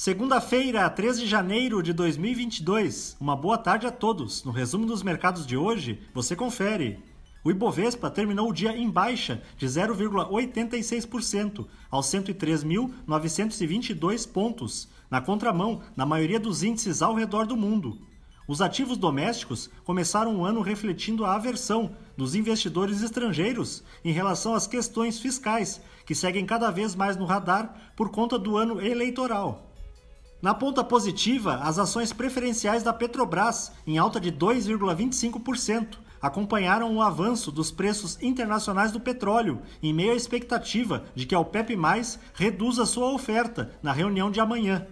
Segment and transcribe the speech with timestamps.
[0.00, 3.16] Segunda-feira, 3 de janeiro de 2022.
[3.20, 4.44] Uma boa tarde a todos.
[4.44, 7.02] No resumo dos mercados de hoje, você confere.
[7.42, 16.06] O Ibovespa terminou o dia em baixa de 0,86%, aos 103.922 pontos, na contramão na
[16.06, 17.98] maioria dos índices ao redor do mundo.
[18.46, 24.68] Os ativos domésticos começaram o ano refletindo a aversão dos investidores estrangeiros em relação às
[24.68, 29.67] questões fiscais, que seguem cada vez mais no radar por conta do ano eleitoral.
[30.40, 37.50] Na ponta positiva, as ações preferenciais da Petrobras, em alta de 2,25%, acompanharam o avanço
[37.50, 41.76] dos preços internacionais do petróleo, em meio à expectativa de que a OPEP+,
[42.34, 44.86] reduza sua oferta na reunião de amanhã.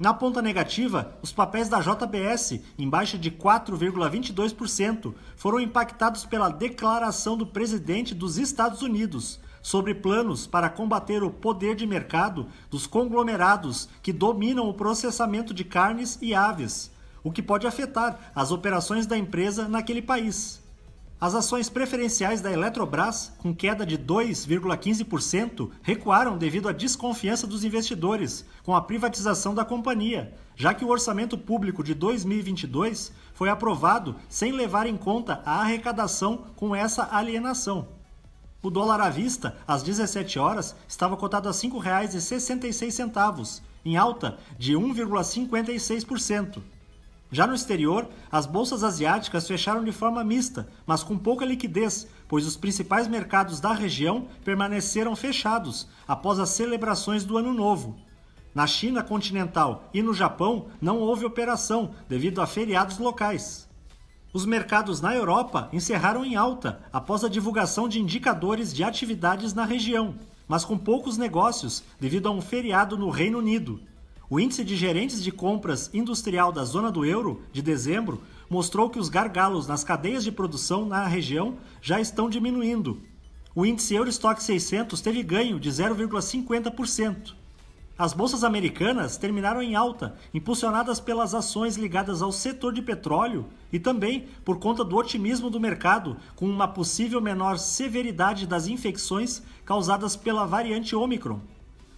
[0.00, 7.36] Na ponta negativa, os papéis da JBS, em baixa de 4,22%, foram impactados pela declaração
[7.36, 13.88] do presidente dos Estados Unidos sobre planos para combater o poder de mercado dos conglomerados
[14.00, 16.92] que dominam o processamento de carnes e aves,
[17.24, 20.62] o que pode afetar as operações da empresa naquele país.
[21.20, 28.44] As ações preferenciais da Eletrobras, com queda de 2,15%, recuaram devido à desconfiança dos investidores
[28.62, 34.52] com a privatização da companhia, já que o orçamento público de 2022 foi aprovado sem
[34.52, 37.88] levar em conta a arrecadação com essa alienação.
[38.62, 44.74] O dólar à vista, às 17 horas, estava cotado a R$ 5,66, em alta de
[44.74, 46.62] 1,56%.
[47.30, 52.46] Já no exterior, as bolsas asiáticas fecharam de forma mista, mas com pouca liquidez, pois
[52.46, 57.96] os principais mercados da região permaneceram fechados após as celebrações do Ano Novo.
[58.54, 63.68] Na China continental e no Japão não houve operação devido a feriados locais.
[64.32, 69.64] Os mercados na Europa encerraram em alta após a divulgação de indicadores de atividades na
[69.64, 70.14] região,
[70.46, 73.80] mas com poucos negócios devido a um feriado no Reino Unido.
[74.30, 78.98] O índice de gerentes de compras industrial da zona do euro, de dezembro, mostrou que
[78.98, 83.00] os gargalos nas cadeias de produção na região já estão diminuindo.
[83.54, 87.32] O índice Eurostock 600 teve ganho de 0,50%.
[87.96, 93.80] As bolsas americanas terminaram em alta, impulsionadas pelas ações ligadas ao setor de petróleo e
[93.80, 100.14] também por conta do otimismo do mercado com uma possível menor severidade das infecções causadas
[100.16, 101.40] pela variante Omicron.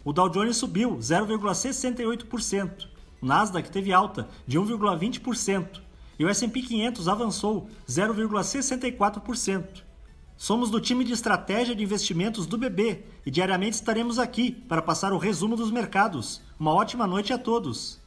[0.02, 2.88] O Dow Jones subiu 0,68%,
[3.20, 5.80] o Nasdaq teve alta de 1,20%
[6.18, 9.82] e o S&P 500 avançou 0,64%.
[10.38, 15.12] Somos do time de estratégia de investimentos do BB e diariamente estaremos aqui para passar
[15.12, 16.40] o resumo dos mercados.
[16.58, 18.00] Uma ótima noite a todos.